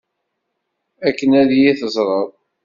[1.07, 2.29] Akken ad iyi-teẓreḍ.